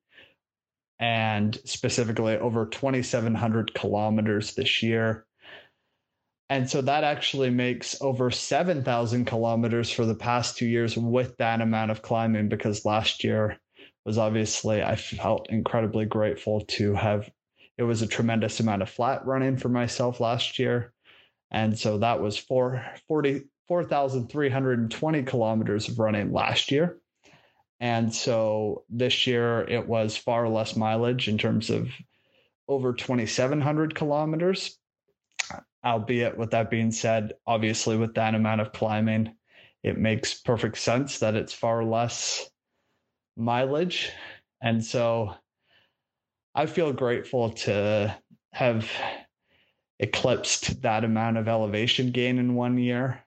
and 1.00 1.58
specifically 1.66 2.38
over 2.38 2.66
2,700 2.66 3.74
kilometers 3.74 4.56
this 4.56 4.82
year. 4.84 5.26
And 6.50 6.70
so 6.70 6.82
that 6.82 7.04
actually 7.04 7.50
makes 7.50 8.00
over 8.02 8.30
7,000 8.30 9.26
kilometers 9.26 9.90
for 9.90 10.06
the 10.06 10.16
past 10.16 10.58
two 10.58 10.68
years 10.68 10.96
with 10.96 11.36
that 11.38 11.62
amount 11.62 11.92
of 11.92 12.04
climbing 12.04 12.50
because 12.50 12.86
last 12.86 13.24
year 13.24 13.58
was 14.06 14.20
obviously, 14.20 14.84
I 14.84 14.96
felt 14.96 15.50
incredibly 15.50 16.06
grateful 16.06 16.62
to 16.62 16.94
have, 16.94 17.30
it 17.78 17.84
was 17.84 18.04
a 18.04 18.08
tremendous 18.08 18.60
amount 18.60 18.84
of 18.84 18.90
flat 18.90 19.26
running 19.26 19.58
for 19.58 19.70
myself 19.70 20.20
last 20.20 20.60
year. 20.60 20.94
And 21.50 21.78
so 21.78 21.98
that 22.00 22.22
was 22.22 22.38
4, 22.38 22.86
40, 23.08 23.46
4,320 23.68 25.24
kilometers 25.24 25.90
of 25.90 25.98
running 25.98 26.32
last 26.32 26.72
year. 26.72 27.00
And 27.80 28.14
so 28.14 28.84
this 28.90 29.26
year 29.26 29.62
it 29.62 29.88
was 29.88 30.16
far 30.16 30.48
less 30.48 30.76
mileage 30.76 31.28
in 31.28 31.38
terms 31.38 31.72
of 31.72 31.90
over 32.68 32.94
2,700 32.94 33.96
kilometers. 33.96 34.78
Albeit, 35.86 36.38
with 36.38 36.52
that 36.52 36.70
being 36.70 36.92
said, 36.92 37.34
obviously, 37.46 37.98
with 37.98 38.16
that 38.16 38.36
amount 38.36 38.62
of 38.62 38.74
climbing, 38.74 39.36
it 39.84 39.98
makes 39.98 40.34
perfect 40.34 40.78
sense 40.78 41.20
that 41.20 41.36
it's 41.36 41.54
far 41.54 41.84
less 41.84 42.50
mileage. 43.38 44.12
And 44.62 44.84
so 44.84 45.36
I 46.56 46.66
feel 46.66 46.92
grateful 46.92 47.52
to 47.52 48.18
have 48.54 48.90
eclipsed 50.00 50.82
that 50.82 51.04
amount 51.04 51.38
of 51.38 51.48
elevation 51.48 52.12
gain 52.12 52.40
in 52.40 52.56
one 52.56 52.78
year 52.78 53.26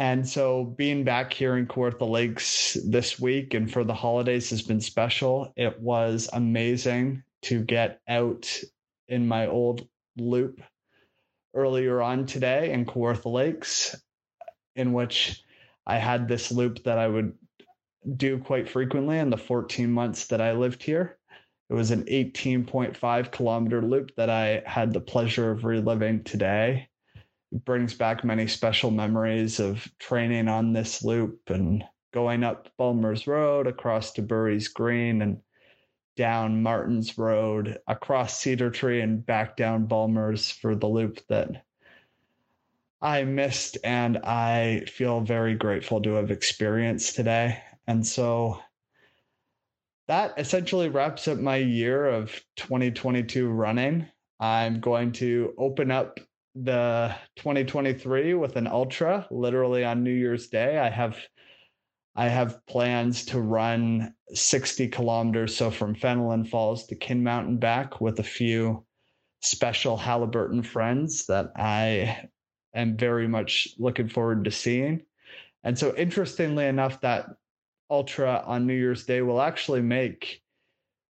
and 0.00 0.26
so 0.26 0.64
being 0.64 1.04
back 1.04 1.30
here 1.30 1.58
in 1.58 1.66
Kawartha 1.66 2.08
Lakes 2.08 2.74
this 2.86 3.20
week 3.20 3.52
and 3.52 3.70
for 3.70 3.84
the 3.84 3.92
holidays 3.92 4.48
has 4.48 4.62
been 4.62 4.80
special. 4.80 5.52
It 5.56 5.78
was 5.78 6.30
amazing 6.32 7.22
to 7.42 7.62
get 7.62 8.00
out 8.08 8.50
in 9.08 9.28
my 9.28 9.46
old 9.46 9.86
loop 10.16 10.62
earlier 11.54 12.02
on 12.02 12.26
today 12.26 12.72
in 12.72 12.86
Kawartha 12.86 13.32
Lakes, 13.32 13.96
in 14.76 14.92
which 14.92 15.42
I 15.86 15.96
had 15.98 16.28
this 16.28 16.52
loop 16.52 16.84
that 16.84 16.98
I 16.98 17.08
would 17.08 17.34
do 18.16 18.38
quite 18.38 18.68
frequently 18.68 19.18
in 19.18 19.30
the 19.30 19.36
14 19.38 19.90
months 19.90 20.28
that 20.28 20.40
I 20.40 20.52
lived 20.52 20.82
here. 20.82 21.18
It 21.68 21.74
was 21.74 21.90
an 21.90 22.04
18.5 22.04 23.30
kilometer 23.32 23.82
loop 23.82 24.14
that 24.16 24.30
I 24.30 24.62
had 24.66 24.92
the 24.92 25.00
pleasure 25.00 25.50
of 25.50 25.64
reliving 25.64 26.24
today 26.24 26.88
It 27.52 27.64
brings 27.64 27.94
back 27.94 28.24
many 28.24 28.46
special 28.46 28.90
memories 28.90 29.60
of 29.60 29.90
training 29.98 30.48
on 30.48 30.72
this 30.72 31.02
loop 31.02 31.40
and 31.48 31.84
going 32.12 32.44
up 32.44 32.68
Bulmers 32.78 33.26
Road 33.26 33.66
across 33.66 34.12
to 34.12 34.22
Bury's 34.22 34.68
Green 34.68 35.22
and 35.22 35.40
down 36.16 36.62
Martins 36.62 37.16
Road 37.16 37.78
across 37.86 38.38
Cedar 38.38 38.70
Tree 38.70 39.00
and 39.00 39.24
back 39.24 39.56
down 39.56 39.86
Bulmers 39.86 40.50
for 40.50 40.74
the 40.74 40.86
loop 40.86 41.20
that 41.28 41.64
I 43.02 43.24
missed 43.24 43.78
and 43.82 44.18
I 44.18 44.84
feel 44.86 45.20
very 45.20 45.54
grateful 45.54 46.02
to 46.02 46.14
have 46.14 46.30
experienced 46.30 47.16
today. 47.16 47.62
And 47.86 48.06
so 48.06 48.60
that 50.06 50.34
essentially 50.38 50.88
wraps 50.88 51.28
up 51.28 51.38
my 51.38 51.56
year 51.56 52.06
of 52.06 52.32
2022 52.56 53.48
running. 53.48 54.06
I'm 54.38 54.80
going 54.80 55.12
to 55.12 55.54
open 55.56 55.90
up 55.90 56.20
the 56.54 57.14
2023 57.36 58.34
with 58.34 58.56
an 58.56 58.66
ultra 58.66 59.26
literally 59.30 59.84
on 59.84 60.02
New 60.02 60.12
Year's 60.12 60.48
Day. 60.48 60.78
I 60.78 60.90
have 60.90 61.16
I 62.20 62.28
have 62.28 62.66
plans 62.66 63.24
to 63.26 63.40
run 63.40 64.12
60 64.34 64.88
kilometers, 64.88 65.56
so 65.56 65.70
from 65.70 65.94
Fenelon 65.94 66.46
Falls 66.46 66.86
to 66.88 66.94
Kinmount 66.94 67.60
back 67.60 68.02
with 68.02 68.18
a 68.18 68.22
few 68.22 68.84
special 69.40 69.96
Haliburton 69.96 70.62
friends 70.62 71.24
that 71.28 71.50
I 71.56 72.28
am 72.74 72.98
very 72.98 73.26
much 73.26 73.68
looking 73.78 74.10
forward 74.10 74.44
to 74.44 74.50
seeing. 74.50 75.00
And 75.64 75.78
so, 75.78 75.96
interestingly 75.96 76.66
enough, 76.66 77.00
that 77.00 77.24
ultra 77.88 78.44
on 78.46 78.66
New 78.66 78.74
Year's 78.74 79.06
Day 79.06 79.22
will 79.22 79.40
actually 79.40 79.80
make 79.80 80.42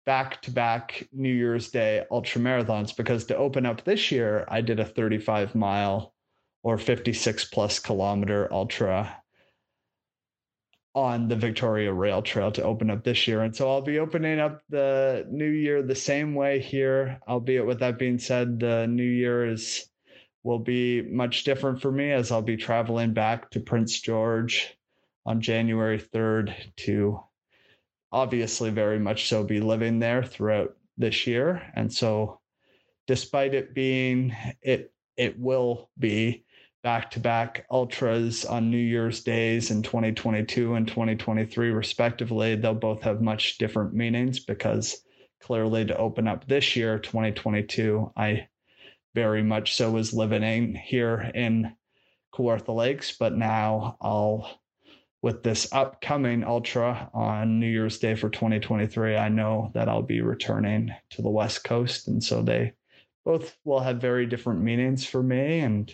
back 0.08 0.42
to 0.42 0.50
back 0.50 1.08
New 1.14 1.32
Year's 1.32 1.70
Day 1.70 2.04
ultra 2.10 2.42
marathons 2.42 2.98
because 2.98 3.26
to 3.26 3.38
open 3.38 3.68
up 3.68 3.84
this 3.84 4.10
year, 4.12 4.44
I 4.48 4.62
did 4.62 4.80
a 4.80 4.86
35 4.86 5.54
mile 5.54 6.16
or 6.64 6.80
56 6.80 7.46
plus 7.46 7.78
kilometer 7.78 8.52
ultra 8.52 9.22
on 10.96 11.28
the 11.28 11.36
Victoria 11.36 11.92
Rail 11.92 12.22
Trail 12.22 12.52
to 12.54 12.64
open 12.64 12.90
up 12.90 13.04
this 13.04 13.28
year. 13.28 13.42
And 13.42 13.54
so 13.54 13.70
I'll 13.70 13.82
be 13.82 14.00
opening 14.00 14.40
up 14.40 14.62
the 14.70 15.28
new 15.30 15.50
year 15.50 15.84
the 15.84 15.94
same 15.94 16.34
way 16.34 16.60
here, 16.60 17.20
albeit 17.28 17.66
with 17.66 17.80
that 17.80 18.00
being 18.00 18.18
said, 18.18 18.60
the 18.62 18.88
new 18.88 19.04
year 19.04 19.46
is 19.46 19.90
will 20.44 20.60
be 20.60 21.02
much 21.02 21.44
different 21.44 21.82
for 21.82 21.92
me 21.92 22.12
as 22.12 22.32
I'll 22.32 22.42
be 22.42 22.56
traveling 22.56 23.14
back 23.14 23.50
to 23.52 23.60
Prince 23.60 24.00
George 24.00 24.78
on 25.26 25.42
January 25.42 26.00
3rd 26.00 26.54
to 26.78 27.20
obviously 28.12 28.70
very 28.70 29.00
much 29.00 29.28
so 29.28 29.44
be 29.44 29.60
living 29.60 30.00
there 30.00 30.24
throughout 30.24 30.78
this 30.98 31.28
year. 31.28 31.62
And 31.76 31.92
so 31.92 32.40
despite 33.08 33.54
it 33.54 33.74
being 33.74 34.36
it 34.62 34.94
it 35.18 35.38
will 35.40 35.90
be 35.98 36.45
back 36.86 37.10
to 37.10 37.20
back 37.20 37.66
ultras 37.72 38.46
on 38.46 38.70
New 38.70 38.78
Year's 38.78 39.24
days 39.24 39.72
in 39.72 39.82
2022 39.82 40.76
and 40.76 40.88
2023 40.88 41.72
respectively, 41.72 42.54
they'll 42.54 42.76
both 42.76 43.02
have 43.02 43.24
much 43.24 43.58
different 43.58 43.96
meanings 43.96 44.40
because 44.40 45.02
clearly 45.42 45.84
to 45.84 45.98
open 45.98 46.28
up 46.28 46.48
this 46.48 46.76
year 46.76 47.00
2022, 47.00 48.14
I 48.16 48.50
very 49.16 49.42
much 49.42 49.74
so 49.74 49.90
was 49.90 50.14
living 50.14 50.76
here 50.76 51.32
in 51.34 51.76
Kawartha 52.32 52.76
Lakes, 52.76 53.18
but 53.18 53.36
now 53.36 53.98
I'll 54.00 54.48
with 55.24 55.42
this 55.42 55.68
upcoming 55.74 56.44
ultra 56.44 57.10
on 57.16 57.60
New 57.60 57.66
Year's 57.66 57.98
Day 57.98 58.14
for 58.14 58.30
2023, 58.30 59.16
I 59.16 59.28
know 59.30 59.72
that 59.74 59.90
I'll 59.90 60.04
be 60.04 60.22
returning 60.22 60.94
to 61.10 61.24
the 61.24 61.32
West 61.32 61.64
Coast. 61.64 62.08
And 62.08 62.24
so 62.24 62.44
they 62.44 62.74
both 63.24 63.58
will 63.64 63.80
have 63.80 64.00
very 64.00 64.28
different 64.28 64.62
meanings 64.62 65.04
for 65.04 65.24
me. 65.24 65.62
And 65.62 65.92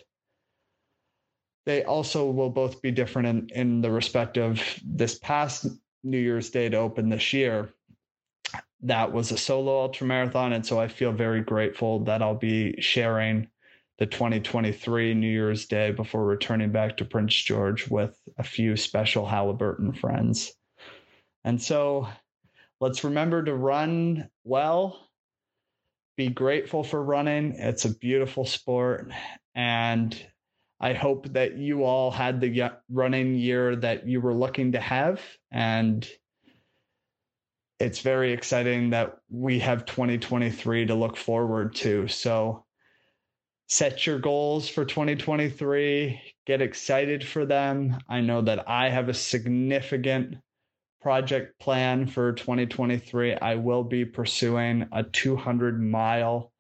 they 1.65 1.83
also 1.83 2.29
will 2.29 2.49
both 2.49 2.81
be 2.81 2.91
different 2.91 3.27
in, 3.27 3.49
in 3.49 3.81
the 3.81 3.91
respect 3.91 4.37
of 4.37 4.61
this 4.83 5.17
past 5.19 5.67
New 6.03 6.17
Year's 6.17 6.49
Day 6.49 6.69
to 6.69 6.77
open 6.77 7.09
this 7.09 7.33
year. 7.33 7.73
That 8.81 9.11
was 9.11 9.31
a 9.31 9.37
solo 9.37 9.81
ultra 9.81 10.07
marathon. 10.07 10.53
And 10.53 10.65
so 10.65 10.79
I 10.79 10.87
feel 10.87 11.11
very 11.11 11.41
grateful 11.41 11.99
that 12.05 12.21
I'll 12.21 12.35
be 12.35 12.81
sharing 12.81 13.47
the 13.99 14.07
2023 14.07 15.13
New 15.13 15.29
Year's 15.29 15.67
Day 15.67 15.91
before 15.91 16.25
returning 16.25 16.71
back 16.71 16.97
to 16.97 17.05
Prince 17.05 17.35
George 17.35 17.87
with 17.87 18.19
a 18.39 18.43
few 18.43 18.75
special 18.75 19.27
Haliburton 19.27 19.95
friends. 19.95 20.51
And 21.43 21.61
so 21.61 22.07
let's 22.79 23.03
remember 23.03 23.43
to 23.43 23.53
run 23.53 24.27
well, 24.43 25.07
be 26.17 26.29
grateful 26.29 26.83
for 26.83 27.03
running. 27.03 27.53
It's 27.57 27.85
a 27.85 27.95
beautiful 27.95 28.45
sport. 28.45 29.11
And 29.53 30.19
I 30.83 30.93
hope 30.93 31.31
that 31.33 31.57
you 31.57 31.83
all 31.83 32.09
had 32.09 32.41
the 32.41 32.71
running 32.89 33.35
year 33.35 33.75
that 33.75 34.07
you 34.07 34.19
were 34.19 34.33
looking 34.33 34.71
to 34.71 34.79
have. 34.79 35.21
And 35.51 36.09
it's 37.79 37.99
very 37.99 38.33
exciting 38.33 38.89
that 38.89 39.19
we 39.29 39.59
have 39.59 39.85
2023 39.85 40.87
to 40.87 40.95
look 40.95 41.17
forward 41.17 41.75
to. 41.75 42.07
So, 42.07 42.65
set 43.67 44.07
your 44.07 44.17
goals 44.17 44.67
for 44.67 44.83
2023, 44.83 46.19
get 46.47 46.61
excited 46.61 47.25
for 47.25 47.45
them. 47.45 47.99
I 48.09 48.21
know 48.21 48.41
that 48.41 48.67
I 48.67 48.89
have 48.89 49.07
a 49.07 49.13
significant 49.13 50.37
project 50.99 51.59
plan 51.59 52.07
for 52.07 52.33
2023. 52.33 53.35
I 53.35 53.55
will 53.55 53.83
be 53.83 54.03
pursuing 54.03 54.87
a 54.91 55.03
200 55.03 55.79
mile 55.79 56.51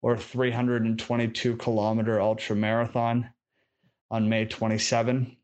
or 0.00 0.16
322 0.16 1.56
kilometer 1.56 2.20
ultra 2.20 2.56
marathon 2.56 3.30
on 4.10 4.28
May 4.28 4.46
27. 4.46 5.36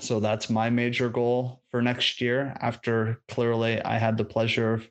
So 0.00 0.20
that's 0.20 0.50
my 0.50 0.70
major 0.70 1.08
goal 1.08 1.62
for 1.70 1.82
next 1.82 2.20
year. 2.20 2.54
After 2.60 3.20
clearly 3.28 3.82
I 3.82 3.98
had 3.98 4.16
the 4.16 4.24
pleasure 4.24 4.74
of 4.74 4.88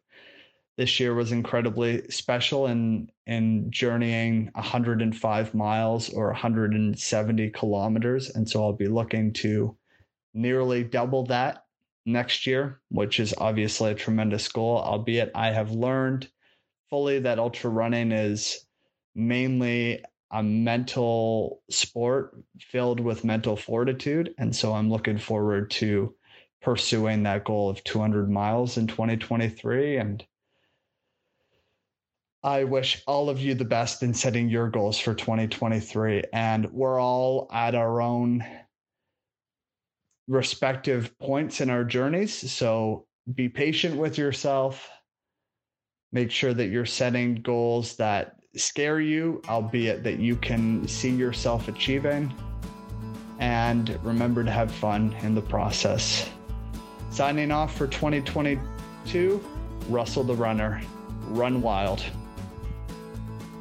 this 0.80 0.98
year 0.98 1.14
was 1.14 1.34
incredibly 1.34 2.08
special 2.10 2.68
in 2.68 3.12
in 3.28 3.70
journeying 3.70 4.50
105 4.56 5.54
miles 5.54 6.10
or 6.10 6.28
170 6.28 7.50
kilometers 7.50 8.30
and 8.30 8.50
so 8.50 8.64
i'll 8.64 8.72
be 8.72 8.88
looking 8.88 9.34
to 9.34 9.76
nearly 10.34 10.86
double 10.86 11.26
that 11.26 11.66
next 12.06 12.48
year 12.48 12.80
which 12.88 13.20
is 13.20 13.34
obviously 13.40 13.92
a 13.92 13.96
tremendous 13.96 14.48
goal 14.48 14.78
albeit 14.78 15.32
i 15.36 15.52
have 15.52 15.72
learned 15.72 16.30
fully 16.90 17.20
that 17.20 17.40
ultra 17.40 17.70
running 17.70 18.14
is 18.14 18.66
mainly 19.16 20.02
a 20.32 20.44
mental 20.44 21.62
sport 21.70 22.36
filled 22.60 23.00
with 23.00 23.24
mental 23.24 23.56
fortitude 23.56 24.34
and 24.38 24.56
so 24.56 24.74
i'm 24.74 24.90
looking 24.90 25.18
forward 25.18 25.72
to 25.72 26.14
pursuing 26.62 27.24
that 27.24 27.46
goal 27.46 27.70
of 27.70 27.84
200 27.84 28.30
miles 28.30 28.78
in 28.78 28.88
2023 28.88 29.98
and 29.98 30.26
I 32.42 32.64
wish 32.64 33.04
all 33.06 33.30
of 33.30 33.40
you 33.42 33.54
the 33.54 33.66
best 33.66 34.02
in 34.02 34.14
setting 34.14 34.50
your 34.50 34.70
goals 34.70 34.98
for 34.98 35.14
2023. 35.14 36.24
And 36.32 36.72
we're 36.72 37.00
all 37.00 37.50
at 37.52 37.76
our 37.76 38.02
own 38.02 38.46
respective 40.28 41.18
points 41.20 41.60
in 41.60 41.70
our 41.70 41.84
journeys. 41.84 42.52
So 42.52 43.08
be 43.34 43.50
patient 43.50 43.98
with 43.98 44.18
yourself. 44.18 44.90
Make 46.14 46.32
sure 46.32 46.54
that 46.54 46.68
you're 46.68 46.86
setting 46.86 47.36
goals 47.36 47.98
that 47.98 48.39
scare 48.56 49.00
you, 49.00 49.42
albeit 49.48 50.04
that 50.04 50.20
you 50.20 50.36
can 50.36 50.88
see 50.88 51.10
yourself 51.10 51.68
achieving. 51.68 52.34
And 53.40 53.98
remember 54.04 54.44
to 54.44 54.52
have 54.52 54.72
fun 54.72 55.16
in 55.22 55.36
the 55.36 55.42
process. 55.42 56.30
Signing 57.10 57.52
off 57.52 57.76
for 57.76 57.88
2022, 57.88 59.44
Russell 59.88 60.24
the 60.24 60.36
Runner. 60.36 60.82
Run 61.28 61.62
wild. 61.62 62.04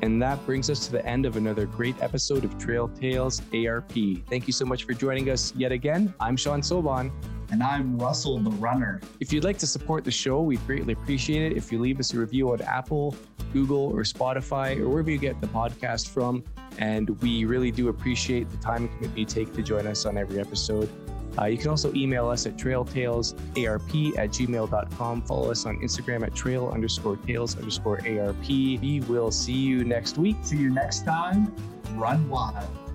And 0.01 0.22
that 0.22 0.44
brings 0.46 0.70
us 0.70 0.87
to 0.87 0.92
the 0.92 1.05
end 1.05 1.27
of 1.27 1.37
another 1.37 1.66
great 1.66 2.01
episode 2.01 2.44
of 2.44 2.57
Trail 2.57 2.88
Tales 2.88 3.42
ARP. 3.53 3.92
Thank 4.29 4.46
you 4.46 4.53
so 4.53 4.64
much 4.64 4.85
for 4.85 4.94
joining 4.94 5.31
us 5.31 5.53
yet 5.57 5.72
again. 5.72 6.14
I'm 6.20 6.37
Sean 6.37 6.61
Soban. 6.61 7.11
And 7.51 7.63
I'm 7.63 7.99
Russell 7.99 8.39
the 8.39 8.51
Runner. 8.51 9.01
If 9.21 9.33
you'd 9.33 9.45
like 9.45 9.59
to 9.59 9.67
support 9.67 10.05
the 10.05 10.11
show, 10.11 10.43
we'd 10.43 10.65
greatly 10.67 10.93
appreciate 10.93 11.53
it 11.53 11.57
if 11.57 11.73
you 11.73 11.81
leave 11.81 11.99
us 11.99 12.13
a 12.13 12.19
review 12.19 12.53
on 12.53 12.61
Apple, 12.63 13.17
Google, 13.53 13.91
or 13.95 14.03
Spotify, 14.03 14.79
or 14.79 14.89
wherever 14.89 15.11
you 15.11 15.19
get 15.19 15.41
the 15.41 15.47
podcast 15.47 16.09
from. 16.09 16.45
And 16.79 17.11
we 17.23 17.45
really 17.45 17.71
do 17.71 17.89
appreciate 17.89 18.51
the 18.51 18.59
time 18.59 18.83
and 18.83 18.91
commitment 18.91 19.19
you 19.19 19.25
take 19.25 19.53
to 19.55 19.63
join 19.63 19.87
us 19.87 20.05
on 20.05 20.19
every 20.19 20.41
episode. 20.41 20.91
Uh, 21.39 21.45
you 21.45 21.57
can 21.57 21.71
also 21.71 21.93
email 21.95 22.29
us 22.29 22.47
at 22.47 22.57
trailtalesarp 22.57 24.19
at 24.19 24.31
gmail.com. 24.31 25.23
Follow 25.23 25.51
us 25.51 25.67
on 25.67 25.79
Instagram 25.79 26.27
at 26.27 26.35
trail 26.35 26.69
underscore 26.69 27.17
tales 27.17 27.57
underscore 27.57 28.01
ARP. 28.07 28.49
We 28.49 29.03
will 29.09 29.31
see 29.31 29.53
you 29.53 29.85
next 29.85 30.19
week. 30.19 30.37
See 30.43 30.57
you 30.57 30.71
next 30.71 31.05
time. 31.05 31.55
Run 31.95 32.29
wild. 32.29 32.88